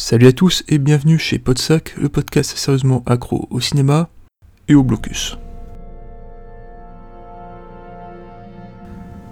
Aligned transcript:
Salut 0.00 0.28
à 0.28 0.32
tous 0.32 0.62
et 0.68 0.78
bienvenue 0.78 1.18
chez 1.18 1.40
Podsac, 1.40 1.96
le 1.96 2.08
podcast 2.08 2.56
sérieusement 2.56 3.02
accro 3.04 3.48
au 3.50 3.58
cinéma 3.58 4.08
et 4.68 4.76
au 4.76 4.84
blocus. 4.84 5.36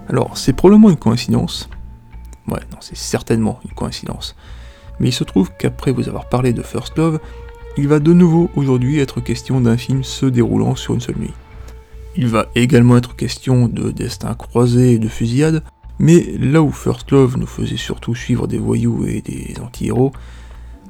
Alors, 0.09 0.37
c'est 0.37 0.51
probablement 0.51 0.89
une 0.89 0.97
coïncidence. 0.97 1.69
Ouais, 2.49 2.59
non, 2.69 2.79
c'est 2.81 2.97
certainement 2.97 3.61
une 3.63 3.71
coïncidence. 3.71 4.35
Mais 4.99 5.07
il 5.07 5.13
se 5.13 5.23
trouve 5.23 5.51
qu'après 5.57 5.93
vous 5.93 6.09
avoir 6.09 6.27
parlé 6.27 6.51
de 6.51 6.61
First 6.61 6.97
Love, 6.97 7.21
il 7.77 7.87
va 7.87 7.99
de 7.99 8.11
nouveau 8.11 8.51
aujourd'hui 8.57 8.99
être 8.99 9.21
question 9.21 9.61
d'un 9.61 9.77
film 9.77 10.03
se 10.03 10.25
déroulant 10.25 10.75
sur 10.75 10.95
une 10.95 11.01
seule 11.01 11.17
nuit. 11.17 11.33
Il 12.17 12.27
va 12.27 12.47
également 12.55 12.97
être 12.97 13.15
question 13.15 13.69
de 13.69 13.89
destin 13.89 14.33
croisé 14.33 14.91
et 14.91 14.99
de 14.99 15.07
fusillade, 15.07 15.63
mais 15.97 16.25
là 16.37 16.61
où 16.61 16.73
First 16.73 17.09
Love 17.11 17.37
nous 17.37 17.47
faisait 17.47 17.77
surtout 17.77 18.15
suivre 18.15 18.47
des 18.47 18.59
voyous 18.59 19.05
et 19.07 19.21
des 19.21 19.55
anti-héros, 19.61 20.11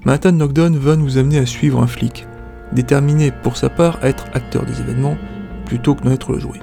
Manhattan 0.06 0.34
Knockdown 0.34 0.78
va 0.78 0.96
nous 0.96 1.18
amener 1.18 1.40
à 1.40 1.46
suivre 1.46 1.82
un 1.82 1.88
flic, 1.88 2.28
déterminé 2.72 3.32
pour 3.32 3.58
sa 3.58 3.70
part 3.70 4.00
à 4.02 4.08
être 4.08 4.26
acteur 4.34 4.66
des 4.66 4.80
événements 4.80 5.18
plutôt 5.66 5.96
que 5.96 6.04
d'en 6.04 6.12
être 6.12 6.32
le 6.32 6.40
jouet. 6.40 6.62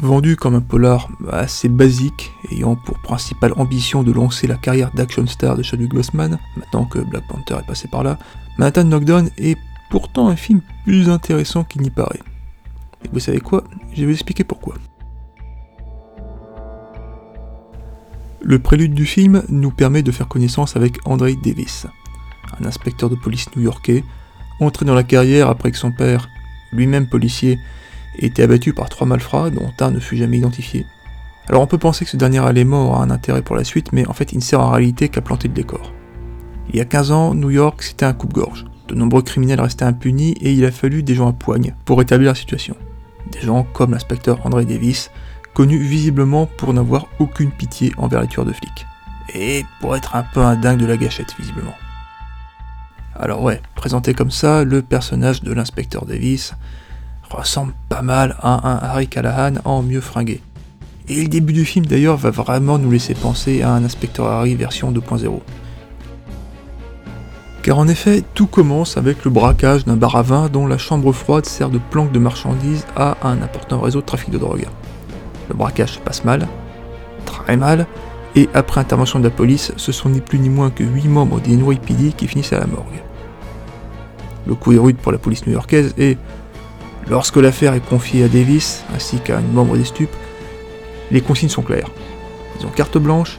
Vendu 0.00 0.36
comme 0.36 0.56
un 0.56 0.60
polar 0.60 1.08
assez 1.30 1.68
basique, 1.68 2.32
ayant 2.50 2.76
pour 2.76 2.98
principale 2.98 3.52
ambition 3.56 4.02
de 4.02 4.12
lancer 4.12 4.46
la 4.46 4.56
carrière 4.56 4.90
d'action 4.92 5.26
star 5.26 5.56
de 5.56 5.62
Chadwick 5.62 5.94
Boseman, 5.94 6.38
maintenant 6.56 6.84
que 6.84 6.98
Black 6.98 7.26
Panther 7.28 7.62
est 7.62 7.66
passé 7.66 7.88
par 7.88 8.02
là, 8.02 8.18
Manhattan 8.58 8.84
Knockdown 8.84 9.30
est 9.38 9.56
pourtant 9.90 10.28
un 10.28 10.36
film 10.36 10.60
plus 10.84 11.08
intéressant 11.08 11.64
qu'il 11.64 11.82
n'y 11.82 11.90
paraît. 11.90 12.20
Et 13.04 13.08
vous 13.12 13.20
savez 13.20 13.40
quoi? 13.40 13.64
Je 13.92 14.00
vais 14.00 14.06
vous 14.06 14.12
expliquer 14.12 14.44
pourquoi. 14.44 14.74
Le 18.46 18.58
prélude 18.58 18.92
du 18.92 19.06
film 19.06 19.42
nous 19.48 19.70
permet 19.70 20.02
de 20.02 20.12
faire 20.12 20.28
connaissance 20.28 20.76
avec 20.76 20.98
Andre 21.06 21.30
Davis, 21.42 21.86
un 22.60 22.66
inspecteur 22.66 23.08
de 23.08 23.14
police 23.14 23.46
new-yorkais, 23.56 24.04
entré 24.60 24.84
dans 24.84 24.94
la 24.94 25.02
carrière 25.02 25.48
après 25.48 25.70
que 25.70 25.78
son 25.78 25.92
père, 25.92 26.28
lui-même 26.70 27.08
policier, 27.08 27.58
ait 28.18 28.26
été 28.26 28.42
abattu 28.42 28.74
par 28.74 28.90
trois 28.90 29.06
malfrats 29.06 29.48
dont 29.48 29.72
un 29.80 29.90
ne 29.90 29.98
fut 29.98 30.18
jamais 30.18 30.36
identifié. 30.36 30.84
Alors 31.48 31.62
on 31.62 31.66
peut 31.66 31.78
penser 31.78 32.04
que 32.04 32.10
ce 32.10 32.18
dernier 32.18 32.46
élément 32.46 32.90
aura 32.90 33.02
un 33.02 33.08
intérêt 33.08 33.40
pour 33.40 33.56
la 33.56 33.64
suite, 33.64 33.94
mais 33.94 34.06
en 34.06 34.12
fait 34.12 34.32
il 34.32 34.36
ne 34.36 34.42
sert 34.42 34.60
en 34.60 34.72
réalité 34.72 35.08
qu'à 35.08 35.22
planter 35.22 35.48
le 35.48 35.54
décor. 35.54 35.94
Il 36.68 36.76
y 36.76 36.82
a 36.82 36.84
15 36.84 37.12
ans, 37.12 37.34
New 37.34 37.50
York 37.50 37.82
c'était 37.82 38.04
un 38.04 38.12
coupe-gorge. 38.12 38.66
De 38.88 38.94
nombreux 38.94 39.22
criminels 39.22 39.62
restaient 39.62 39.86
impunis 39.86 40.32
et 40.42 40.52
il 40.52 40.66
a 40.66 40.70
fallu 40.70 41.02
des 41.02 41.14
gens 41.14 41.30
à 41.30 41.32
poigne 41.32 41.74
pour 41.86 42.02
établir 42.02 42.32
la 42.32 42.34
situation. 42.34 42.76
Des 43.32 43.40
gens 43.40 43.66
comme 43.72 43.92
l'inspecteur 43.92 44.44
André 44.44 44.66
Davis, 44.66 45.10
connu 45.54 45.78
visiblement 45.78 46.46
pour 46.46 46.74
n'avoir 46.74 47.06
aucune 47.18 47.50
pitié 47.50 47.92
envers 47.96 48.20
les 48.20 48.28
tueurs 48.28 48.44
de 48.44 48.52
flics. 48.52 48.86
Et 49.34 49.64
pour 49.80 49.96
être 49.96 50.16
un 50.16 50.22
peu 50.22 50.40
un 50.40 50.56
dingue 50.56 50.78
de 50.78 50.86
la 50.86 50.96
gâchette, 50.96 51.34
visiblement. 51.38 51.74
Alors 53.16 53.42
ouais, 53.42 53.62
présenté 53.74 54.12
comme 54.12 54.30
ça, 54.30 54.64
le 54.64 54.82
personnage 54.82 55.42
de 55.42 55.52
l'inspecteur 55.52 56.04
Davis 56.04 56.54
ressemble 57.30 57.72
pas 57.88 58.02
mal 58.02 58.36
à 58.40 58.68
un 58.68 58.76
Harry 58.78 59.08
Callahan 59.08 59.54
en 59.64 59.82
mieux 59.82 60.00
fringué. 60.00 60.42
Et 61.08 61.22
le 61.22 61.28
début 61.28 61.52
du 61.52 61.64
film 61.64 61.86
d'ailleurs 61.86 62.16
va 62.16 62.30
vraiment 62.30 62.78
nous 62.78 62.90
laisser 62.90 63.14
penser 63.14 63.62
à 63.62 63.72
un 63.72 63.84
inspecteur 63.84 64.26
Harry 64.26 64.54
version 64.54 64.90
2.0. 64.92 65.40
Car 67.62 67.78
en 67.78 67.88
effet, 67.88 68.22
tout 68.34 68.46
commence 68.46 68.96
avec 68.96 69.24
le 69.24 69.30
braquage 69.30 69.84
d'un 69.84 69.96
bar 69.96 70.16
à 70.16 70.22
vin 70.22 70.48
dont 70.48 70.66
la 70.66 70.76
chambre 70.76 71.12
froide 71.12 71.46
sert 71.46 71.70
de 71.70 71.78
planque 71.78 72.12
de 72.12 72.18
marchandises 72.18 72.84
à 72.96 73.16
un 73.22 73.40
important 73.42 73.80
réseau 73.80 74.00
de 74.00 74.06
trafic 74.06 74.30
de 74.30 74.38
drogue. 74.38 74.66
Le 75.48 75.54
braquage 75.54 76.00
passe 76.00 76.24
mal, 76.24 76.48
très 77.24 77.56
mal, 77.56 77.86
et 78.36 78.48
après 78.54 78.80
intervention 78.80 79.18
de 79.18 79.24
la 79.24 79.30
police, 79.30 79.72
ce 79.76 79.92
sont 79.92 80.08
ni 80.08 80.20
plus 80.20 80.38
ni 80.38 80.48
moins 80.48 80.70
que 80.70 80.82
8 80.82 81.08
membres 81.08 81.40
des 81.40 81.56
NYPD 81.56 82.12
qui 82.16 82.26
finissent 82.26 82.52
à 82.52 82.58
la 82.58 82.66
morgue. 82.66 83.02
Le 84.46 84.54
coup 84.54 84.72
est 84.72 84.78
rude 84.78 84.96
pour 84.96 85.12
la 85.12 85.18
police 85.18 85.46
new-yorkaise 85.46 85.94
et, 85.98 86.18
lorsque 87.08 87.36
l'affaire 87.36 87.74
est 87.74 87.84
confiée 87.84 88.24
à 88.24 88.28
Davis 88.28 88.84
ainsi 88.94 89.18
qu'à 89.18 89.40
une 89.40 89.52
membre 89.52 89.76
des 89.76 89.84
stupes, 89.84 90.14
les 91.10 91.20
consignes 91.20 91.48
sont 91.48 91.62
claires. 91.62 91.90
Ils 92.58 92.66
ont 92.66 92.70
carte 92.70 92.98
blanche 92.98 93.38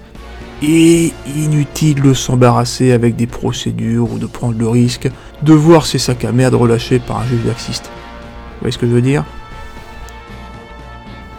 et 0.61 1.11
inutile 1.35 2.01
de 2.01 2.13
s'embarrasser 2.13 2.91
avec 2.91 3.15
des 3.15 3.27
procédures 3.27 4.11
ou 4.11 4.17
de 4.17 4.25
prendre 4.25 4.57
le 4.57 4.67
risque 4.67 5.09
de 5.41 5.53
voir 5.53 5.85
ces 5.85 5.99
sacs 5.99 6.23
à 6.23 6.31
merde 6.31 6.55
relâchés 6.55 6.99
par 6.99 7.19
un 7.19 7.25
juge 7.25 7.45
laxiste. 7.45 7.85
Vous 7.85 8.59
voyez 8.61 8.71
ce 8.71 8.77
que 8.77 8.87
je 8.87 8.93
veux 8.93 9.01
dire? 9.01 9.25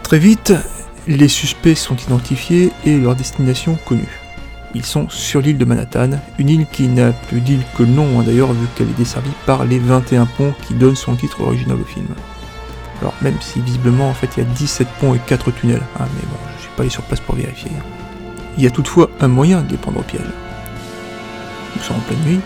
Très 0.07 0.19
vite, 0.19 0.53
les 1.05 1.27
suspects 1.27 1.75
sont 1.75 1.97
identifiés 1.97 2.71
et 2.85 2.97
leur 2.97 3.13
destination 3.13 3.77
connue. 3.83 4.21
Ils 4.73 4.85
sont 4.85 5.09
sur 5.09 5.41
l'île 5.41 5.57
de 5.57 5.65
Manhattan, 5.65 6.11
une 6.39 6.47
île 6.47 6.65
qui 6.71 6.87
n'a 6.87 7.11
plus 7.11 7.41
d'île 7.41 7.63
que 7.77 7.83
le 7.83 7.89
nom 7.89 8.17
hein, 8.17 8.23
d'ailleurs 8.25 8.53
vu 8.53 8.65
qu'elle 8.73 8.87
est 8.87 8.97
desservie 8.97 9.33
par 9.45 9.65
les 9.65 9.79
21 9.79 10.25
ponts 10.25 10.53
qui 10.65 10.75
donnent 10.75 10.95
son 10.95 11.17
titre 11.17 11.41
original 11.41 11.75
au 11.81 11.83
film. 11.83 12.07
Alors 13.01 13.15
même 13.21 13.35
si 13.41 13.59
visiblement 13.59 14.09
en 14.09 14.13
fait 14.13 14.29
il 14.37 14.43
y 14.43 14.47
a 14.47 14.49
17 14.49 14.87
ponts 15.01 15.13
et 15.13 15.19
4 15.19 15.51
tunnels, 15.51 15.83
hein, 15.99 16.05
mais 16.15 16.21
bon 16.21 16.37
je 16.55 16.61
suis 16.61 16.71
pas 16.77 16.83
allé 16.83 16.89
sur 16.89 17.03
place 17.03 17.19
pour 17.19 17.35
vérifier. 17.35 17.71
Il 18.57 18.63
y 18.63 18.67
a 18.67 18.71
toutefois 18.71 19.09
un 19.19 19.27
moyen 19.27 19.61
de 19.61 19.71
les 19.71 19.77
prendre 19.77 19.99
au 19.99 20.03
piège. 20.03 20.21
Nous 21.75 21.83
sommes 21.83 21.97
en 21.97 21.99
pleine 21.99 22.23
nuit, 22.25 22.39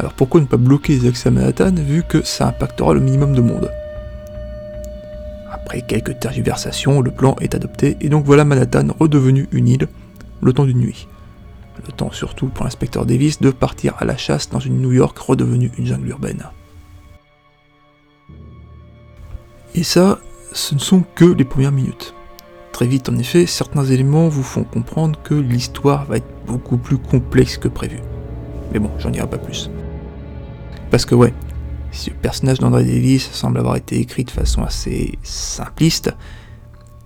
alors 0.00 0.12
pourquoi 0.12 0.40
ne 0.40 0.46
pas 0.46 0.56
bloquer 0.56 0.98
les 0.98 1.08
accès 1.08 1.28
à 1.28 1.30
Manhattan 1.30 1.70
vu 1.76 2.02
que 2.02 2.22
ça 2.22 2.48
impactera 2.48 2.94
le 2.94 3.00
minimum 3.00 3.32
de 3.32 3.42
monde? 3.42 3.70
Après 5.66 5.82
quelques 5.82 6.20
tergiversations, 6.20 7.00
le 7.00 7.10
plan 7.10 7.34
est 7.40 7.56
adopté 7.56 7.96
et 8.00 8.08
donc 8.08 8.24
voilà 8.24 8.44
Manhattan 8.44 8.86
redevenu 9.00 9.48
une 9.50 9.66
île 9.66 9.88
le 10.40 10.52
temps 10.52 10.64
d'une 10.64 10.78
nuit. 10.78 11.08
Le 11.84 11.92
temps 11.92 12.12
surtout 12.12 12.46
pour 12.46 12.64
l'inspecteur 12.64 13.04
Davis 13.04 13.40
de 13.40 13.50
partir 13.50 13.94
à 13.98 14.04
la 14.04 14.16
chasse 14.16 14.48
dans 14.48 14.60
une 14.60 14.80
New 14.80 14.92
York 14.92 15.18
redevenue 15.18 15.72
une 15.76 15.86
jungle 15.86 16.08
urbaine. 16.08 16.44
Et 19.74 19.82
ça, 19.82 20.20
ce 20.52 20.76
ne 20.76 20.80
sont 20.80 21.04
que 21.16 21.24
les 21.24 21.44
premières 21.44 21.72
minutes. 21.72 22.14
Très 22.72 22.86
vite 22.86 23.08
en 23.08 23.16
effet, 23.16 23.46
certains 23.46 23.84
éléments 23.84 24.28
vous 24.28 24.44
font 24.44 24.62
comprendre 24.62 25.20
que 25.24 25.34
l'histoire 25.34 26.04
va 26.04 26.18
être 26.18 26.46
beaucoup 26.46 26.76
plus 26.76 26.98
complexe 26.98 27.58
que 27.58 27.68
prévu. 27.68 27.98
Mais 28.72 28.78
bon, 28.78 28.90
j'en 28.98 29.10
dirai 29.10 29.26
pas 29.26 29.38
plus. 29.38 29.68
Parce 30.92 31.04
que 31.04 31.16
ouais, 31.16 31.34
si 31.96 32.10
le 32.10 32.16
personnage 32.16 32.58
d'André 32.58 32.84
Davis 32.84 33.30
semble 33.32 33.58
avoir 33.58 33.76
été 33.76 33.98
écrit 33.98 34.24
de 34.24 34.30
façon 34.30 34.62
assez 34.62 35.18
simpliste, 35.22 36.14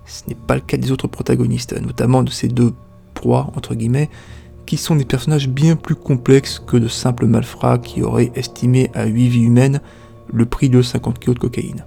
ce 0.05 0.23
n'est 0.27 0.35
pas 0.35 0.55
le 0.55 0.61
cas 0.61 0.77
des 0.77 0.91
autres 0.91 1.07
protagonistes, 1.07 1.79
notamment 1.81 2.23
de 2.23 2.29
ces 2.29 2.49
deux 2.49 2.73
proies, 3.13 3.49
entre 3.55 3.73
guillemets, 3.73 4.09
qui 4.65 4.77
sont 4.77 4.95
des 4.95 5.05
personnages 5.05 5.47
bien 5.47 5.75
plus 5.75 5.95
complexes 5.95 6.59
que 6.59 6.77
de 6.77 6.87
simples 6.87 7.25
malfrats 7.25 7.77
qui 7.77 8.01
auraient 8.01 8.31
estimé 8.35 8.91
à 8.93 9.05
8 9.05 9.27
vies 9.29 9.43
humaines 9.43 9.81
le 10.31 10.45
prix 10.45 10.69
de 10.69 10.81
50 10.81 11.19
kg 11.19 11.33
de 11.33 11.39
cocaïne. 11.39 11.85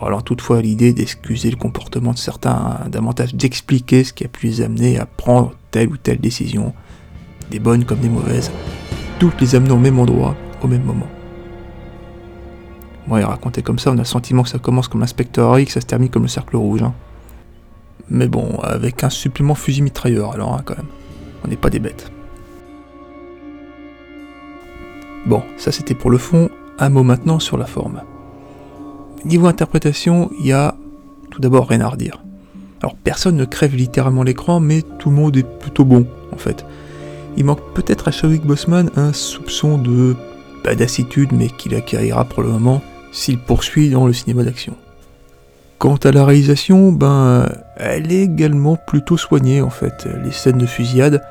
Alors 0.00 0.22
toutefois, 0.22 0.60
l'idée 0.60 0.92
d'excuser 0.92 1.50
le 1.50 1.56
comportement 1.56 2.12
de 2.12 2.18
certains 2.18 2.80
davantage 2.90 3.34
d'expliquer 3.34 4.04
ce 4.04 4.12
qui 4.12 4.24
a 4.24 4.28
pu 4.28 4.46
les 4.46 4.60
amener 4.60 4.98
à 4.98 5.06
prendre 5.06 5.52
telle 5.70 5.88
ou 5.88 5.96
telle 5.96 6.18
décision, 6.18 6.74
des 7.50 7.60
bonnes 7.60 7.84
comme 7.84 8.00
des 8.00 8.08
mauvaises, 8.08 8.50
toutes 9.18 9.40
les 9.40 9.54
amenant 9.54 9.76
au 9.76 9.80
même 9.80 9.98
endroit, 9.98 10.36
au 10.62 10.66
même 10.66 10.82
moment. 10.82 11.06
Ouais, 13.08 13.22
raconté 13.22 13.62
comme 13.62 13.78
ça, 13.78 13.90
on 13.90 13.94
a 13.94 13.98
le 13.98 14.04
sentiment 14.04 14.42
que 14.42 14.48
ça 14.48 14.58
commence 14.58 14.88
comme 14.88 15.00
l'inspecteur 15.00 15.50
Harry, 15.50 15.64
que 15.64 15.72
ça 15.72 15.80
se 15.80 15.86
termine 15.86 16.08
comme 16.08 16.22
le 16.22 16.28
cercle 16.28 16.56
rouge. 16.56 16.82
Hein. 16.82 16.94
Mais 18.10 18.26
bon, 18.26 18.58
avec 18.62 19.04
un 19.04 19.10
supplément 19.10 19.54
fusil 19.54 19.82
mitrailleur, 19.82 20.32
alors 20.32 20.54
hein, 20.54 20.62
quand 20.64 20.76
même. 20.76 20.86
On 21.44 21.48
n'est 21.48 21.56
pas 21.56 21.70
des 21.70 21.78
bêtes. 21.78 22.10
Bon, 25.26 25.42
ça 25.56 25.70
c'était 25.70 25.94
pour 25.94 26.10
le 26.10 26.18
fond. 26.18 26.50
Un 26.78 26.88
mot 26.88 27.02
maintenant 27.02 27.38
sur 27.38 27.56
la 27.56 27.66
forme. 27.66 28.02
Niveau 29.24 29.46
interprétation, 29.46 30.30
il 30.38 30.46
y 30.46 30.52
a 30.52 30.74
tout 31.30 31.40
d'abord 31.40 31.68
rien 31.68 31.80
à 31.80 31.88
redire. 31.88 32.22
Alors 32.82 32.96
personne 32.96 33.36
ne 33.36 33.44
crève 33.44 33.74
littéralement 33.74 34.22
l'écran, 34.22 34.60
mais 34.60 34.82
tout 34.98 35.10
le 35.10 35.16
monde 35.16 35.36
est 35.36 35.58
plutôt 35.58 35.84
bon, 35.84 36.06
en 36.32 36.36
fait. 36.36 36.66
Il 37.36 37.44
manque 37.44 37.62
peut-être 37.74 38.08
à 38.08 38.10
Chadwick 38.10 38.44
Boseman 38.44 38.90
un 38.96 39.12
soupçon 39.12 39.78
de 39.78 40.16
pas 40.62 40.74
d'assitude, 40.74 41.30
mais 41.32 41.48
qu'il 41.48 41.74
acquérira 41.74 42.24
pour 42.24 42.42
le 42.42 42.50
moment 42.50 42.82
s'il 43.12 43.38
poursuit 43.38 43.90
dans 43.90 44.06
le 44.06 44.12
cinéma 44.12 44.44
d'action. 44.44 44.74
Quant 45.78 45.96
à 45.96 46.10
la 46.10 46.24
réalisation, 46.24 46.90
ben, 46.90 47.48
elle 47.76 48.10
est 48.10 48.22
également 48.22 48.76
plutôt 48.76 49.16
soignée 49.16 49.60
en 49.60 49.70
fait. 49.70 50.08
Les 50.24 50.32
scènes 50.32 50.58
de 50.58 50.66
fusillade, 50.66 51.22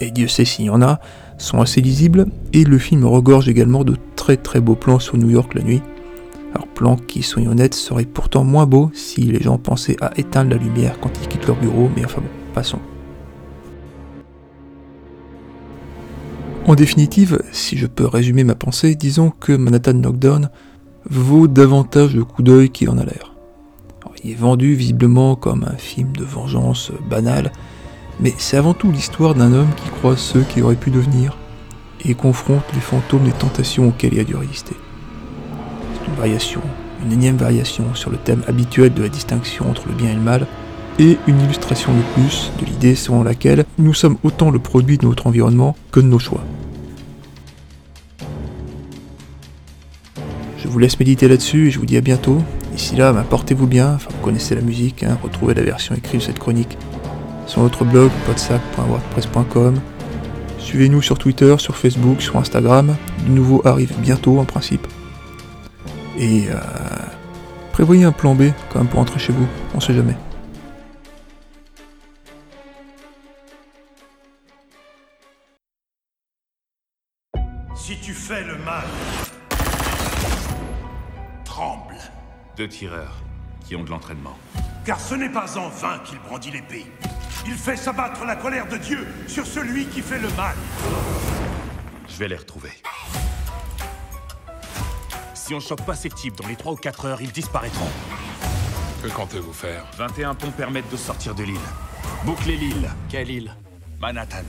et 0.00 0.10
Dieu 0.10 0.28
sait 0.28 0.44
s'il 0.44 0.66
y 0.66 0.70
en 0.70 0.80
a, 0.80 1.00
sont 1.36 1.60
assez 1.60 1.80
lisibles, 1.80 2.26
et 2.52 2.64
le 2.64 2.78
film 2.78 3.04
regorge 3.04 3.48
également 3.48 3.84
de 3.84 3.96
très 4.16 4.36
très 4.36 4.60
beaux 4.60 4.74
plans 4.74 4.98
sur 4.98 5.16
New 5.16 5.30
York 5.30 5.54
la 5.54 5.62
nuit. 5.62 5.82
Alors 6.54 6.66
plans 6.66 6.96
qui, 6.96 7.22
soyons 7.22 7.50
honnêtes, 7.50 7.74
seraient 7.74 8.04
pourtant 8.04 8.42
moins 8.42 8.66
beaux 8.66 8.90
si 8.94 9.20
les 9.22 9.40
gens 9.40 9.58
pensaient 9.58 9.96
à 10.00 10.12
éteindre 10.16 10.50
la 10.50 10.56
lumière 10.56 10.98
quand 11.00 11.10
ils 11.20 11.28
quittent 11.28 11.46
leur 11.46 11.56
bureau, 11.56 11.90
mais 11.94 12.04
enfin 12.04 12.22
bon, 12.22 12.28
passons. 12.54 12.80
En 16.66 16.74
définitive, 16.74 17.40
si 17.52 17.78
je 17.78 17.86
peux 17.86 18.06
résumer 18.06 18.44
ma 18.44 18.54
pensée, 18.54 18.94
disons 18.94 19.30
que 19.30 19.52
Manhattan 19.52 19.94
Knockdown 19.94 20.50
vaut 21.10 21.48
davantage 21.48 22.14
le 22.14 22.24
coup 22.24 22.42
d'œil 22.42 22.70
qu'il 22.70 22.90
en 22.90 22.98
a 22.98 23.04
l'air. 23.04 23.34
Il 24.24 24.32
est 24.32 24.34
vendu 24.34 24.74
visiblement 24.74 25.36
comme 25.36 25.64
un 25.64 25.76
film 25.76 26.12
de 26.16 26.24
vengeance 26.24 26.90
banal, 27.08 27.52
mais 28.20 28.34
c'est 28.36 28.56
avant 28.56 28.74
tout 28.74 28.90
l'histoire 28.90 29.34
d'un 29.34 29.52
homme 29.52 29.70
qui 29.76 29.88
croit 29.90 30.16
ceux 30.16 30.42
qui 30.42 30.60
auraient 30.60 30.74
pu 30.74 30.90
devenir, 30.90 31.36
et 32.04 32.14
confronte 32.14 32.64
les 32.74 32.80
fantômes 32.80 33.24
des 33.24 33.32
tentations 33.32 33.88
auxquelles 33.88 34.14
il 34.14 34.20
a 34.20 34.24
dû 34.24 34.34
résister. 34.34 34.74
C'est 35.94 36.08
une 36.08 36.16
variation, 36.16 36.60
une 37.04 37.12
énième 37.12 37.36
variation 37.36 37.94
sur 37.94 38.10
le 38.10 38.16
thème 38.16 38.42
habituel 38.48 38.92
de 38.92 39.02
la 39.02 39.08
distinction 39.08 39.70
entre 39.70 39.86
le 39.88 39.94
bien 39.94 40.10
et 40.10 40.14
le 40.14 40.20
mal, 40.20 40.46
et 40.98 41.16
une 41.28 41.40
illustration 41.40 41.92
de 41.92 42.02
plus 42.14 42.50
de 42.60 42.66
l'idée 42.66 42.96
selon 42.96 43.22
laquelle 43.22 43.64
nous 43.78 43.94
sommes 43.94 44.16
autant 44.24 44.50
le 44.50 44.58
produit 44.58 44.98
de 44.98 45.06
notre 45.06 45.28
environnement 45.28 45.76
que 45.92 46.00
de 46.00 46.06
nos 46.06 46.18
choix. 46.18 46.42
Je 50.60 50.66
vous 50.66 50.78
laisse 50.80 50.98
méditer 50.98 51.28
là-dessus 51.28 51.68
et 51.68 51.70
je 51.70 51.78
vous 51.78 51.86
dis 51.86 51.96
à 51.96 52.00
bientôt. 52.00 52.42
D'ici 52.72 52.96
là, 52.96 53.12
bah, 53.12 53.24
portez-vous 53.28 53.68
bien, 53.68 53.96
vous 54.10 54.18
connaissez 54.22 54.56
la 54.56 54.60
musique, 54.60 55.04
hein, 55.04 55.16
retrouvez 55.22 55.54
la 55.54 55.62
version 55.62 55.94
écrite 55.94 56.20
de 56.20 56.26
cette 56.26 56.38
chronique 56.40 56.76
sur 57.46 57.62
notre 57.62 57.84
blog 57.84 58.10
podsac.wordpress.com. 58.26 59.80
Suivez-nous 60.58 61.00
sur 61.00 61.16
Twitter, 61.16 61.54
sur 61.58 61.76
Facebook, 61.76 62.20
sur 62.20 62.36
Instagram. 62.36 62.96
Du 63.24 63.30
nouveau 63.30 63.62
arrive 63.64 63.92
bientôt 64.00 64.40
en 64.40 64.44
principe. 64.44 64.86
Et 66.18 66.46
euh, 66.50 66.56
prévoyez 67.72 68.04
un 68.04 68.12
plan 68.12 68.34
B 68.34 68.50
quand 68.70 68.80
même 68.80 68.88
pour 68.88 68.98
rentrer 68.98 69.20
chez 69.20 69.32
vous, 69.32 69.46
on 69.74 69.80
sait 69.80 69.94
jamais. 69.94 70.16
Si 77.76 77.96
tu 78.02 78.12
fais 78.12 78.44
le 78.44 78.58
mal, 78.64 78.84
tremble. 81.58 81.96
Deux 82.56 82.68
tireurs 82.68 83.16
qui 83.66 83.74
ont 83.74 83.82
de 83.82 83.90
l'entraînement. 83.90 84.38
Car 84.84 85.00
ce 85.00 85.16
n'est 85.16 85.28
pas 85.28 85.58
en 85.58 85.68
vain 85.68 85.98
qu'il 86.04 86.20
brandit 86.20 86.52
l'épée. 86.52 86.86
Il 87.46 87.54
fait 87.54 87.76
s'abattre 87.76 88.24
la 88.24 88.36
colère 88.36 88.68
de 88.68 88.76
Dieu 88.76 89.04
sur 89.26 89.44
celui 89.44 89.86
qui 89.86 90.00
fait 90.00 90.20
le 90.20 90.28
mal. 90.36 90.54
Je 92.08 92.16
vais 92.16 92.28
les 92.28 92.36
retrouver. 92.36 92.70
Si 95.34 95.52
on 95.52 95.58
chope 95.58 95.84
pas 95.84 95.96
ces 95.96 96.10
types 96.10 96.36
dans 96.36 96.46
les 96.46 96.54
3 96.54 96.74
ou 96.74 96.76
4 96.76 97.06
heures, 97.06 97.20
ils 97.20 97.32
disparaîtront. 97.32 97.90
Que 99.02 99.08
comptez-vous 99.08 99.52
faire? 99.52 99.84
21 99.96 100.36
ponts 100.36 100.52
permettent 100.52 100.92
de 100.92 100.96
sortir 100.96 101.34
de 101.34 101.42
l'île. 101.42 101.68
Boucler 102.24 102.56
l'île. 102.56 102.88
Quelle 103.08 103.32
île? 103.32 103.52
Manhattan. 103.98 104.44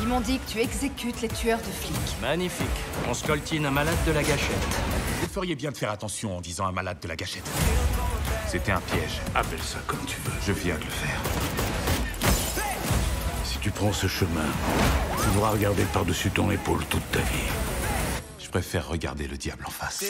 Ils 0.00 0.06
m'ont 0.06 0.20
dit 0.20 0.38
que 0.38 0.50
tu 0.50 0.58
exécutes 0.60 1.20
les 1.20 1.28
tueurs 1.28 1.58
de 1.58 1.64
flics. 1.64 2.20
Magnifique. 2.22 2.66
On 3.08 3.14
scoltine 3.14 3.66
un 3.66 3.70
malade 3.70 3.98
de 4.06 4.12
la 4.12 4.22
gâchette. 4.22 4.80
Vous 5.20 5.28
feriez 5.28 5.54
bien 5.54 5.70
de 5.70 5.76
faire 5.76 5.90
attention 5.90 6.36
en 6.36 6.40
disant 6.40 6.66
un 6.66 6.72
malade 6.72 6.98
de 7.00 7.08
la 7.08 7.16
gâchette. 7.16 7.48
C'était 8.46 8.72
un 8.72 8.80
piège. 8.80 9.20
Appelle 9.34 9.62
ça 9.62 9.78
comme 9.86 10.04
tu 10.06 10.16
veux. 10.24 10.32
Je 10.46 10.52
viens 10.52 10.76
de 10.76 10.84
le 10.84 10.90
faire. 10.90 11.20
Si 13.44 13.58
tu 13.58 13.70
prends 13.70 13.92
ce 13.92 14.06
chemin, 14.06 14.46
tu 15.22 15.28
devras 15.34 15.50
regarder 15.50 15.84
par-dessus 15.92 16.30
ton 16.30 16.50
épaule 16.50 16.84
toute 16.86 17.10
ta 17.10 17.18
vie. 17.20 17.50
Je 18.38 18.48
préfère 18.48 18.88
regarder 18.88 19.28
le 19.28 19.36
diable 19.36 19.64
en 19.66 19.70
face. 19.70 20.02